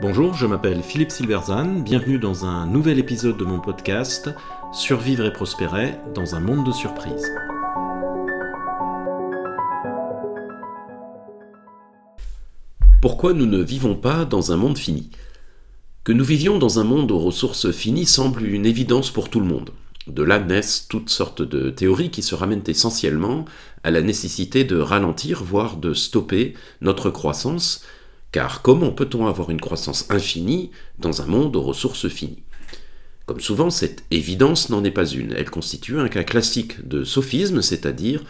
Bonjour, 0.00 0.34
je 0.34 0.46
m'appelle 0.46 0.82
Philippe 0.82 1.10
Silverzan, 1.10 1.80
bienvenue 1.80 2.18
dans 2.18 2.44
un 2.44 2.66
nouvel 2.66 2.98
épisode 2.98 3.38
de 3.38 3.44
mon 3.44 3.58
podcast 3.58 4.28
Survivre 4.72 5.24
et 5.24 5.32
prospérer 5.32 5.94
dans 6.14 6.34
un 6.34 6.40
monde 6.40 6.66
de 6.66 6.72
surprises. 6.72 7.32
Pourquoi 13.00 13.32
nous 13.32 13.46
ne 13.46 13.62
vivons 13.62 13.94
pas 13.94 14.24
dans 14.24 14.52
un 14.52 14.56
monde 14.56 14.76
fini? 14.76 15.10
Que 16.04 16.12
nous 16.12 16.24
vivions 16.24 16.58
dans 16.58 16.78
un 16.78 16.84
monde 16.84 17.10
aux 17.10 17.18
ressources 17.18 17.70
finies 17.70 18.06
semble 18.06 18.44
une 18.44 18.66
évidence 18.66 19.10
pour 19.10 19.30
tout 19.30 19.40
le 19.40 19.46
monde. 19.46 19.70
De 20.06 20.22
là 20.22 20.38
naissent 20.38 20.86
toutes 20.86 21.08
sortes 21.08 21.40
de 21.40 21.70
théories 21.70 22.10
qui 22.10 22.22
se 22.22 22.34
ramènent 22.34 22.62
essentiellement 22.66 23.46
à 23.84 23.90
la 23.90 24.02
nécessité 24.02 24.64
de 24.64 24.76
ralentir, 24.76 25.44
voire 25.44 25.76
de 25.76 25.94
stopper 25.94 26.54
notre 26.80 27.10
croissance, 27.10 27.84
car 28.32 28.62
comment 28.62 28.90
peut-on 28.90 29.26
avoir 29.26 29.50
une 29.50 29.60
croissance 29.60 30.10
infinie 30.10 30.70
dans 30.98 31.22
un 31.22 31.26
monde 31.26 31.54
aux 31.54 31.62
ressources 31.62 32.08
finies? 32.08 32.42
Comme 33.26 33.40
souvent, 33.40 33.70
cette 33.70 34.04
évidence 34.10 34.70
n'en 34.70 34.84
est 34.84 34.90
pas 34.90 35.06
une. 35.06 35.32
Elle 35.32 35.50
constitue 35.50 35.98
un 35.98 36.08
cas 36.08 36.24
classique 36.24 36.86
de 36.86 37.04
sophisme, 37.04 37.62
c'est-à-dire 37.62 38.22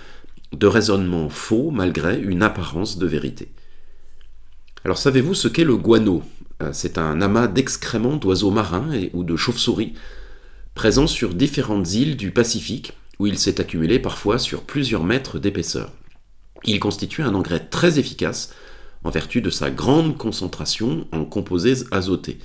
de 0.53 0.67
raisonnement 0.67 1.31
faux 1.31 1.71
malgré 1.71 2.21
une 2.21 2.43
apparence 2.43 2.99
de 2.99 3.07
vérité. 3.07 3.49
Alors 4.85 4.99
savez-vous 4.99 5.35
ce 5.35 5.49
qu'est 5.49 5.65
le 5.65 5.77
guano? 5.77 6.23
Euh, 6.63 6.71
C'est 6.73 6.99
un 6.99 7.21
amas 7.23 7.49
d'excréments 7.49 8.17
d'oiseaux 8.17 8.51
marins 8.51 8.91
ou 9.15 9.25
de 9.25 9.37
chauves-souris 9.37 9.95
présent 10.75 11.07
sur 11.07 11.35
différentes 11.35 11.93
îles 11.95 12.17
du 12.17 12.31
Pacifique, 12.31 12.93
où 13.19 13.27
il 13.27 13.39
s'est 13.39 13.61
accumulé 13.61 13.99
parfois 13.99 14.39
sur 14.39 14.63
plusieurs 14.63 15.05
mètres 15.05 15.39
d'épaisseur. 15.39 15.93
Il 16.65 16.81
constitue 16.81 17.23
un 17.23 17.35
engrais 17.35 17.67
très 17.67 17.99
efficace 17.99 18.55
en 19.05 19.11
vertu 19.11 19.41
de 19.41 19.51
sa 19.51 19.71
grande 19.71 20.17
concentration 20.17 21.07
en 21.13 21.25
composés 21.25 21.85
azotés. 21.91 22.39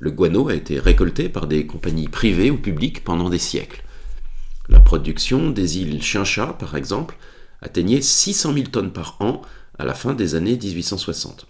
Le 0.00 0.10
guano 0.10 0.48
a 0.48 0.54
été 0.54 0.80
récolté 0.80 1.28
par 1.28 1.46
des 1.46 1.66
compagnies 1.66 2.08
privées 2.08 2.50
ou 2.50 2.58
publiques 2.58 3.04
pendant 3.04 3.30
des 3.30 3.38
siècles. 3.38 3.84
La 4.68 4.80
production 4.80 5.50
des 5.50 5.78
îles 5.78 6.02
Chincha, 6.02 6.54
par 6.54 6.76
exemple, 6.76 7.16
atteignait 7.62 8.02
600 8.02 8.54
000 8.54 8.66
tonnes 8.66 8.92
par 8.92 9.16
an 9.20 9.42
à 9.78 9.84
la 9.84 9.94
fin 9.94 10.14
des 10.14 10.34
années 10.34 10.58
1860. 10.58 11.46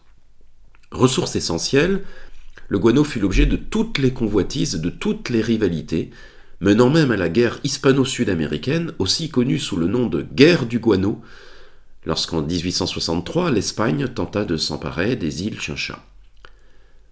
Ressource 0.90 1.36
essentielle, 1.36 2.04
le 2.68 2.78
guano 2.78 3.02
fut 3.02 3.20
l'objet 3.20 3.46
de 3.46 3.56
toutes 3.56 3.98
les 3.98 4.12
convoitises, 4.12 4.76
de 4.76 4.90
toutes 4.90 5.30
les 5.30 5.42
rivalités, 5.42 6.10
menant 6.64 6.88
même 6.88 7.10
à 7.10 7.18
la 7.18 7.28
guerre 7.28 7.60
hispano-sud-américaine, 7.62 8.92
aussi 8.98 9.28
connue 9.28 9.58
sous 9.58 9.76
le 9.76 9.86
nom 9.86 10.06
de 10.06 10.22
guerre 10.22 10.64
du 10.64 10.78
guano, 10.78 11.20
lorsqu'en 12.06 12.40
1863 12.40 13.50
l'Espagne 13.50 14.08
tenta 14.08 14.46
de 14.46 14.56
s'emparer 14.56 15.14
des 15.14 15.44
îles 15.44 15.60
Chincha. 15.60 16.02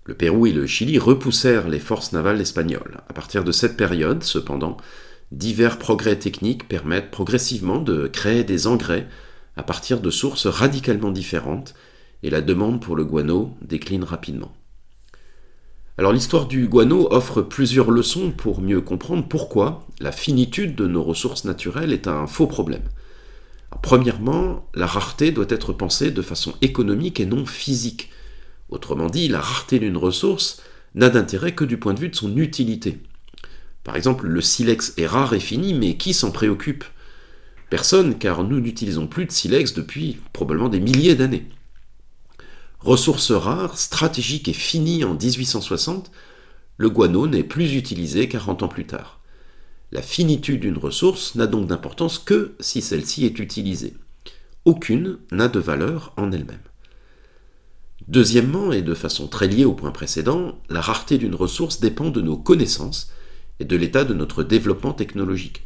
Le 0.07 0.15
Pérou 0.15 0.47
et 0.47 0.53
le 0.53 0.67
Chili 0.67 0.99
repoussèrent 0.99 1.69
les 1.69 1.81
forces 1.81 2.15
navales 2.15 2.41
espagnoles. 2.41 3.03
À 3.11 3.13
partir 3.13 3.45
de 3.45 3.53
cette 3.53 3.77
période, 3.77 4.23
cependant, 4.23 4.79
divers 5.33 5.79
progrès 5.79 6.17
techniques 6.17 6.67
permettent 6.67 7.11
progressivement 7.11 7.79
de 7.79 8.07
créer 8.07 8.45
des 8.45 8.67
engrais 8.67 9.07
à 9.59 9.63
partir 9.63 10.01
de 10.01 10.11
sources 10.11 10.47
radicalement 10.47 11.11
différentes, 11.11 11.75
et 12.23 12.31
la 12.31 12.41
demande 12.41 12.81
pour 12.81 12.97
le 12.97 13.05
guano 13.05 13.55
décline 13.61 14.05
rapidement. 14.05 14.53
Alors 15.99 16.13
l'histoire 16.13 16.47
du 16.47 16.69
guano 16.69 17.07
offre 17.11 17.43
plusieurs 17.43 17.91
leçons 17.91 18.31
pour 18.31 18.63
mieux 18.63 18.81
comprendre 18.81 19.29
pourquoi 19.29 19.87
la 20.01 20.11
finitude 20.11 20.75
de 20.75 20.87
nos 20.87 21.03
ressources 21.03 21.45
naturelles 21.45 21.93
est 21.93 22.09
un 22.09 22.27
faux 22.27 22.47
problème. 22.47 22.85
Premièrement, 23.83 24.67
la 24.75 24.87
rareté 24.87 25.33
doit 25.33 25.47
être 25.51 25.75
pensée 25.75 26.11
de 26.11 26.23
façon 26.23 26.55
économique 26.63 27.21
et 27.21 27.27
non 27.27 27.45
physique. 27.45 28.11
Autrement 28.71 29.09
dit, 29.09 29.29
la 29.29 29.41
rareté 29.41 29.79
d'une 29.79 29.99
ressource 29.99 30.63
n'a 30.95 31.11
d'intérêt 31.11 31.55
que 31.55 31.65
du 31.65 31.77
point 31.77 31.93
de 31.93 32.01
vue 32.01 32.09
de 32.09 32.17
son 32.17 32.39
utilité. 32.39 32.99
Par 33.85 33.97
exemple, 33.97 34.27
le 34.27 34.41
silex 34.41 34.95
est 34.97 35.07
rare 35.07 35.35
et 35.35 35.41
fini, 35.41 35.75
mais 35.75 35.97
qui 35.97 36.15
s'en 36.15 36.31
préoccupe? 36.31 36.85
Personne, 37.69 38.17
car 38.19 38.45
nous 38.45 38.61
n'utilisons 38.61 39.07
plus 39.07 39.27
de 39.27 39.33
silex 39.33 39.75
depuis 39.75 40.19
probablement 40.33 40.69
des 40.69 40.81
milliers 40.81 41.17
d'années. 41.17 41.49
Ressource 42.85 43.31
rare, 43.31 43.79
stratégique 43.79 44.49
et 44.49 44.53
finie 44.53 45.05
en 45.05 45.15
1860, 45.15 46.11
le 46.79 46.91
guano 46.91 47.29
n'est 47.29 47.45
plus 47.45 47.77
utilisé 47.77 48.29
40 48.29 48.65
ans 48.65 48.69
plus 48.69 48.87
tard. 48.87 49.21
La 49.93 50.03
finitude 50.03 50.63
d'une 50.63 50.79
ressource 50.79 51.37
n'a 51.37 51.47
donc 51.47 51.69
d'importance 51.69 52.19
que 52.19 52.57
si 52.59 52.83
celle-ci 52.83 53.25
est 53.25 53.39
utilisée. 53.39 53.95
Aucune 54.65 55.19
n'a 55.31 55.47
de 55.47 55.61
valeur 55.61 56.13
en 56.17 56.33
elle-même. 56.33 56.59
Deuxièmement, 58.09 58.73
et 58.73 58.83
de 58.83 58.95
façon 58.95 59.29
très 59.29 59.47
liée 59.47 59.65
au 59.65 59.75
point 59.75 59.93
précédent, 59.93 60.59
la 60.69 60.81
rareté 60.81 61.19
d'une 61.19 61.37
ressource 61.37 61.79
dépend 61.79 62.11
de 62.11 62.21
nos 62.21 62.37
connaissances 62.37 63.13
et 63.61 63.65
de 63.65 63.77
l'état 63.77 64.03
de 64.03 64.15
notre 64.15 64.43
développement 64.43 64.93
technologique. 64.93 65.63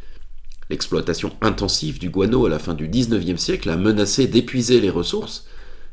L'exploitation 0.68 1.32
intensive 1.40 1.98
du 1.98 2.10
guano 2.10 2.44
à 2.44 2.50
la 2.50 2.58
fin 2.58 2.74
du 2.74 2.88
XIXe 2.88 3.40
siècle 3.40 3.70
a 3.70 3.78
menacé 3.78 4.26
d'épuiser 4.26 4.80
les 4.80 4.90
ressources, 4.90 5.46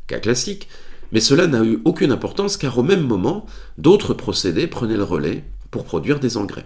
cas 0.08 0.20
classique, 0.20 0.68
mais 1.13 1.19
cela 1.19 1.46
n'a 1.46 1.63
eu 1.63 1.79
aucune 1.85 2.12
importance 2.12 2.57
car 2.57 2.78
au 2.79 2.84
même 2.84 3.06
moment, 3.06 3.46
d'autres 3.78 4.16
procédés 4.16 4.66
prenaient 4.66 4.97
le 4.97 5.03
relais 5.03 5.44
pour 5.69 5.85
produire 5.85 6.19
des 6.19 6.38
engrais. 6.38 6.66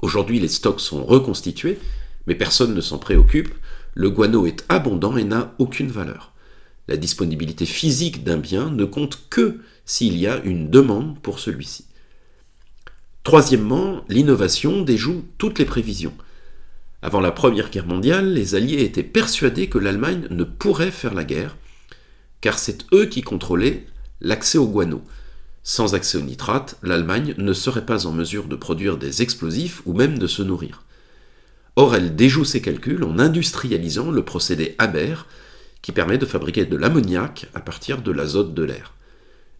Aujourd'hui, 0.00 0.40
les 0.40 0.48
stocks 0.48 0.80
sont 0.80 1.04
reconstitués, 1.04 1.78
mais 2.26 2.34
personne 2.34 2.74
ne 2.74 2.80
s'en 2.80 2.96
préoccupe. 2.96 3.54
Le 3.92 4.08
guano 4.08 4.46
est 4.46 4.64
abondant 4.70 5.18
et 5.18 5.24
n'a 5.24 5.54
aucune 5.58 5.90
valeur. 5.90 6.32
La 6.88 6.96
disponibilité 6.96 7.66
physique 7.66 8.24
d'un 8.24 8.38
bien 8.38 8.70
ne 8.70 8.86
compte 8.86 9.20
que 9.28 9.58
s'il 9.84 10.16
y 10.16 10.26
a 10.26 10.40
une 10.44 10.70
demande 10.70 11.18
pour 11.20 11.38
celui-ci. 11.38 11.84
Troisièmement, 13.22 14.02
l'innovation 14.08 14.80
déjoue 14.80 15.26
toutes 15.36 15.58
les 15.58 15.66
prévisions. 15.66 16.14
Avant 17.02 17.20
la 17.20 17.32
Première 17.32 17.68
Guerre 17.68 17.86
mondiale, 17.86 18.32
les 18.32 18.54
Alliés 18.54 18.82
étaient 18.82 19.02
persuadés 19.02 19.68
que 19.68 19.78
l'Allemagne 19.78 20.26
ne 20.30 20.44
pourrait 20.44 20.90
faire 20.90 21.12
la 21.12 21.24
guerre, 21.24 21.56
car 22.40 22.58
c'est 22.58 22.86
eux 22.92 23.06
qui 23.06 23.22
contrôlaient 23.22 23.86
l'accès 24.20 24.58
au 24.58 24.66
guano. 24.66 25.02
Sans 25.62 25.94
accès 25.94 26.18
au 26.18 26.22
nitrate, 26.22 26.76
l'Allemagne 26.82 27.34
ne 27.36 27.52
serait 27.52 27.84
pas 27.84 28.06
en 28.06 28.12
mesure 28.12 28.44
de 28.44 28.56
produire 28.56 28.96
des 28.96 29.22
explosifs 29.22 29.82
ou 29.84 29.92
même 29.92 30.18
de 30.18 30.26
se 30.26 30.42
nourrir. 30.42 30.84
Or, 31.76 31.94
elle 31.94 32.16
déjoue 32.16 32.44
ses 32.44 32.62
calculs 32.62 33.04
en 33.04 33.18
industrialisant 33.18 34.10
le 34.10 34.24
procédé 34.24 34.74
Haber, 34.78 35.26
qui 35.82 35.92
permet 35.92 36.18
de 36.18 36.26
fabriquer 36.26 36.64
de 36.64 36.76
l'ammoniac 36.76 37.46
à 37.54 37.60
partir 37.60 38.02
de 38.02 38.10
l'azote 38.10 38.54
de 38.54 38.62
l'air. 38.62 38.94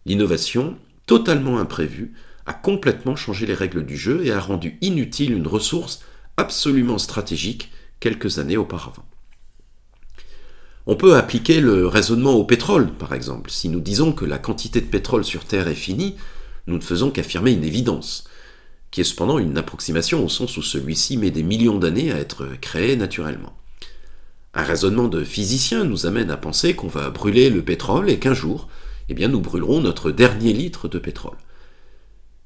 L'innovation, 0.05 0.77
totalement 1.05 1.59
imprévue, 1.59 2.13
a 2.45 2.53
complètement 2.53 3.15
changé 3.15 3.45
les 3.45 3.53
règles 3.53 3.85
du 3.85 3.95
jeu 3.95 4.25
et 4.25 4.31
a 4.31 4.39
rendu 4.39 4.77
inutile 4.81 5.33
une 5.33 5.47
ressource 5.47 6.01
absolument 6.35 6.97
stratégique 6.97 7.71
quelques 7.99 8.39
années 8.39 8.57
auparavant. 8.57 9.05
On 10.91 10.95
peut 10.95 11.15
appliquer 11.15 11.61
le 11.61 11.85
raisonnement 11.85 12.33
au 12.33 12.43
pétrole, 12.43 12.91
par 12.91 13.13
exemple. 13.13 13.51
Si 13.51 13.69
nous 13.69 13.79
disons 13.79 14.11
que 14.11 14.25
la 14.25 14.39
quantité 14.39 14.81
de 14.81 14.87
pétrole 14.87 15.23
sur 15.23 15.45
Terre 15.45 15.67
est 15.67 15.75
finie, 15.75 16.15
nous 16.65 16.77
ne 16.77 16.81
faisons 16.81 17.11
qu'affirmer 17.11 17.51
une 17.51 17.63
évidence, 17.63 18.23
qui 18.89 19.01
est 19.01 19.03
cependant 19.03 19.37
une 19.37 19.59
approximation 19.59 20.25
au 20.25 20.29
sens 20.29 20.57
où 20.57 20.63
celui-ci 20.63 21.17
met 21.17 21.29
des 21.29 21.43
millions 21.43 21.77
d'années 21.77 22.11
à 22.11 22.17
être 22.17 22.47
créé 22.59 22.95
naturellement. 22.95 23.53
Un 24.55 24.63
raisonnement 24.63 25.09
de 25.09 25.23
physicien 25.23 25.83
nous 25.83 26.07
amène 26.07 26.31
à 26.31 26.37
penser 26.37 26.73
qu'on 26.73 26.87
va 26.87 27.11
brûler 27.11 27.51
le 27.51 27.61
pétrole 27.61 28.09
et 28.09 28.17
qu'un 28.17 28.33
jour, 28.33 28.67
eh 29.09 29.13
bien, 29.13 29.27
nous 29.27 29.41
brûlerons 29.41 29.81
notre 29.81 30.09
dernier 30.09 30.53
litre 30.53 30.87
de 30.87 30.97
pétrole. 30.97 31.37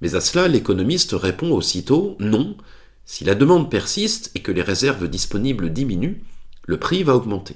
Mais 0.02 0.16
à 0.16 0.20
cela, 0.20 0.50
l'économiste 0.50 1.14
répond 1.14 1.52
aussitôt 1.52 2.18
non, 2.20 2.58
si 3.06 3.24
la 3.24 3.36
demande 3.36 3.72
persiste 3.72 4.32
et 4.36 4.42
que 4.42 4.52
les 4.52 4.62
réserves 4.62 5.08
disponibles 5.08 5.72
diminuent, 5.72 6.22
le 6.66 6.78
prix 6.78 7.04
va 7.04 7.16
augmenter. 7.16 7.56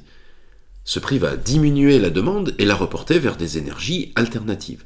Ce 0.88 1.00
prix 1.00 1.18
va 1.18 1.36
diminuer 1.36 2.00
la 2.00 2.10
demande 2.10 2.56
et 2.60 2.64
la 2.64 2.74
reporter 2.74 3.20
vers 3.20 3.36
des 3.36 3.58
énergies 3.58 4.14
alternatives. 4.16 4.86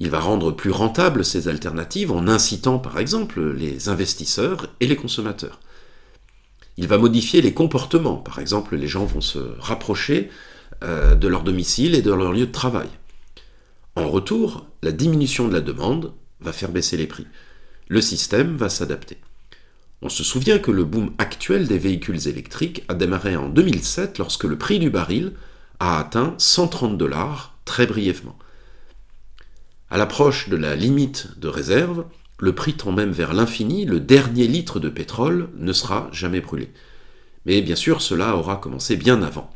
Il 0.00 0.10
va 0.10 0.20
rendre 0.20 0.52
plus 0.52 0.70
rentables 0.70 1.24
ces 1.24 1.48
alternatives 1.48 2.12
en 2.12 2.28
incitant 2.28 2.78
par 2.78 2.98
exemple 2.98 3.40
les 3.52 3.88
investisseurs 3.88 4.66
et 4.80 4.86
les 4.86 4.96
consommateurs. 4.96 5.60
Il 6.76 6.88
va 6.88 6.98
modifier 6.98 7.40
les 7.40 7.54
comportements, 7.54 8.16
par 8.16 8.38
exemple 8.38 8.76
les 8.76 8.86
gens 8.86 9.06
vont 9.06 9.22
se 9.22 9.38
rapprocher 9.60 10.28
euh, 10.84 11.14
de 11.14 11.26
leur 11.26 11.42
domicile 11.42 11.94
et 11.94 12.02
de 12.02 12.12
leur 12.12 12.30
lieu 12.30 12.46
de 12.46 12.52
travail. 12.52 12.88
En 13.96 14.10
retour, 14.10 14.66
la 14.82 14.92
diminution 14.92 15.48
de 15.48 15.54
la 15.54 15.62
demande 15.62 16.12
va 16.42 16.52
faire 16.52 16.70
baisser 16.70 16.98
les 16.98 17.06
prix. 17.06 17.26
Le 17.88 18.02
système 18.02 18.56
va 18.56 18.68
s'adapter. 18.68 19.16
On 20.04 20.08
se 20.08 20.24
souvient 20.24 20.58
que 20.58 20.72
le 20.72 20.84
boom 20.84 21.12
actuel 21.18 21.68
des 21.68 21.78
véhicules 21.78 22.26
électriques 22.26 22.82
a 22.88 22.94
démarré 22.94 23.36
en 23.36 23.48
2007 23.48 24.18
lorsque 24.18 24.42
le 24.42 24.58
prix 24.58 24.80
du 24.80 24.90
baril 24.90 25.32
a 25.78 26.00
atteint 26.00 26.34
130 26.38 26.98
dollars 26.98 27.56
très 27.64 27.86
brièvement. 27.86 28.36
À 29.90 29.98
l'approche 29.98 30.48
de 30.48 30.56
la 30.56 30.74
limite 30.74 31.38
de 31.38 31.46
réserve, 31.46 32.04
le 32.40 32.52
prix 32.52 32.74
tend 32.74 32.90
même 32.90 33.12
vers 33.12 33.32
l'infini, 33.32 33.84
le 33.84 34.00
dernier 34.00 34.48
litre 34.48 34.80
de 34.80 34.88
pétrole 34.88 35.50
ne 35.56 35.72
sera 35.72 36.08
jamais 36.10 36.40
brûlé. 36.40 36.72
Mais 37.46 37.62
bien 37.62 37.76
sûr, 37.76 38.02
cela 38.02 38.36
aura 38.36 38.56
commencé 38.56 38.96
bien 38.96 39.22
avant. 39.22 39.50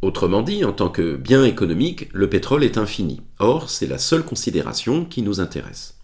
Autrement 0.00 0.40
dit, 0.40 0.64
en 0.64 0.72
tant 0.72 0.88
que 0.88 1.16
bien 1.16 1.44
économique, 1.44 2.08
le 2.14 2.30
pétrole 2.30 2.64
est 2.64 2.78
infini. 2.78 3.20
Or, 3.38 3.68
c'est 3.68 3.86
la 3.86 3.98
seule 3.98 4.24
considération 4.24 5.04
qui 5.04 5.20
nous 5.20 5.40
intéresse. 5.40 5.98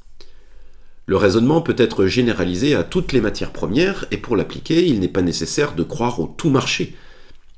Le 1.06 1.16
raisonnement 1.16 1.60
peut 1.60 1.74
être 1.76 2.06
généralisé 2.06 2.74
à 2.74 2.84
toutes 2.84 3.12
les 3.12 3.20
matières 3.20 3.52
premières, 3.52 4.06
et 4.10 4.16
pour 4.16 4.36
l'appliquer, 4.36 4.86
il 4.86 5.00
n'est 5.00 5.08
pas 5.08 5.22
nécessaire 5.22 5.74
de 5.74 5.82
croire 5.82 6.20
au 6.20 6.26
tout 6.26 6.50
marché, 6.50 6.94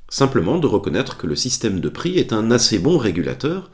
simplement 0.09 0.59
de 0.59 0.67
reconnaître 0.67 1.17
que 1.17 1.27
le 1.27 1.37
système 1.37 1.81
de 1.81 1.89
prix 1.89 2.19
est 2.19 2.33
un 2.33 2.51
assez 2.51 2.79
bon 2.79 2.99
régulateur, 2.99 3.71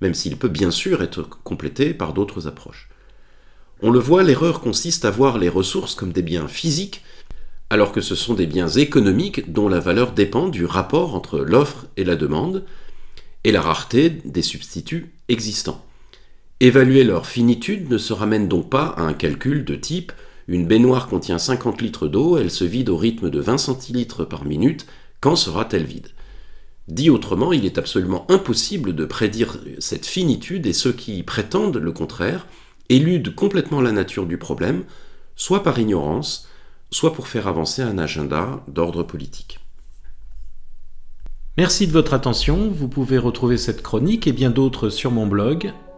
même 0.00 0.14
s'il 0.14 0.36
peut 0.36 0.48
bien 0.48 0.70
sûr 0.70 1.02
être 1.02 1.22
complété 1.44 1.94
par 1.94 2.12
d'autres 2.12 2.46
approches. 2.46 2.88
On 3.80 3.90
le 3.90 3.98
voit, 3.98 4.22
l'erreur 4.22 4.60
consiste 4.60 5.04
à 5.04 5.10
voir 5.10 5.38
les 5.38 5.48
ressources 5.48 5.94
comme 5.94 6.12
des 6.12 6.22
biens 6.22 6.48
physiques, 6.48 7.02
alors 7.70 7.90
que 7.90 8.00
ce 8.00 8.14
sont 8.14 8.34
des 8.34 8.46
biens 8.46 8.68
économiques 8.68 9.52
dont 9.52 9.68
la 9.68 9.80
valeur 9.80 10.12
dépend 10.12 10.48
du 10.48 10.66
rapport 10.66 11.14
entre 11.14 11.38
l'offre 11.38 11.86
et 11.96 12.04
la 12.04 12.16
demande, 12.16 12.64
et 13.44 13.50
la 13.50 13.60
rareté 13.60 14.10
des 14.24 14.42
substituts 14.42 15.14
existants. 15.28 15.84
Évaluer 16.62 17.02
leur 17.02 17.26
finitude 17.26 17.90
ne 17.90 17.98
se 17.98 18.12
ramène 18.12 18.46
donc 18.46 18.70
pas 18.70 18.94
à 18.96 19.02
un 19.02 19.14
calcul 19.14 19.64
de 19.64 19.74
type. 19.74 20.12
Une 20.46 20.68
baignoire 20.68 21.08
contient 21.08 21.38
50 21.38 21.82
litres 21.82 22.06
d'eau, 22.06 22.36
elle 22.38 22.52
se 22.52 22.62
vide 22.62 22.88
au 22.88 22.96
rythme 22.96 23.30
de 23.30 23.40
20 23.40 23.58
centilitres 23.58 24.24
par 24.24 24.44
minute, 24.44 24.86
quand 25.20 25.34
sera-t-elle 25.34 25.86
vide? 25.86 26.10
Dit 26.86 27.10
autrement, 27.10 27.52
il 27.52 27.64
est 27.64 27.78
absolument 27.78 28.30
impossible 28.30 28.94
de 28.94 29.04
prédire 29.04 29.56
cette 29.80 30.06
finitude 30.06 30.66
et 30.66 30.72
ceux 30.72 30.92
qui 30.92 31.24
prétendent 31.24 31.78
le 31.78 31.90
contraire 31.90 32.46
éludent 32.88 33.32
complètement 33.34 33.80
la 33.80 33.90
nature 33.90 34.26
du 34.26 34.38
problème, 34.38 34.84
soit 35.34 35.64
par 35.64 35.80
ignorance, 35.80 36.46
soit 36.92 37.12
pour 37.12 37.26
faire 37.26 37.48
avancer 37.48 37.82
un 37.82 37.98
agenda 37.98 38.64
d'ordre 38.68 39.02
politique. 39.02 39.58
Merci 41.58 41.88
de 41.88 41.92
votre 41.92 42.14
attention, 42.14 42.68
vous 42.70 42.86
pouvez 42.86 43.18
retrouver 43.18 43.56
cette 43.56 43.82
chronique 43.82 44.28
et 44.28 44.32
bien 44.32 44.50
d'autres 44.50 44.90
sur 44.90 45.10
mon 45.10 45.26
blog 45.26 45.72